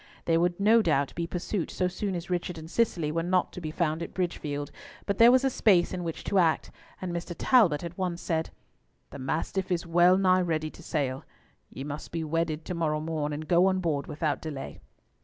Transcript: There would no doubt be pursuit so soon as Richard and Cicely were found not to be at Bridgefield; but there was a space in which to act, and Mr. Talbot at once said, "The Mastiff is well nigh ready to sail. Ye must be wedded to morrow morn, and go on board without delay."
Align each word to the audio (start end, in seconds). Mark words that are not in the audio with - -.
There 0.25 0.39
would 0.39 0.59
no 0.59 0.81
doubt 0.81 1.13
be 1.13 1.27
pursuit 1.27 1.69
so 1.69 1.87
soon 1.87 2.15
as 2.15 2.27
Richard 2.31 2.57
and 2.57 2.67
Cicely 2.67 3.11
were 3.11 3.21
found 3.21 3.29
not 3.29 3.53
to 3.53 3.61
be 3.61 3.71
at 3.71 4.13
Bridgefield; 4.15 4.71
but 5.05 5.19
there 5.19 5.31
was 5.31 5.43
a 5.43 5.49
space 5.51 5.93
in 5.93 6.03
which 6.03 6.23
to 6.23 6.39
act, 6.39 6.71
and 6.99 7.13
Mr. 7.13 7.35
Talbot 7.37 7.83
at 7.83 7.99
once 7.99 8.19
said, 8.19 8.49
"The 9.11 9.19
Mastiff 9.19 9.71
is 9.71 9.85
well 9.85 10.17
nigh 10.17 10.41
ready 10.41 10.71
to 10.71 10.81
sail. 10.81 11.23
Ye 11.69 11.83
must 11.83 12.11
be 12.11 12.23
wedded 12.23 12.65
to 12.65 12.73
morrow 12.73 12.99
morn, 12.99 13.31
and 13.31 13.47
go 13.47 13.67
on 13.67 13.79
board 13.79 14.07
without 14.07 14.41
delay." 14.41 14.79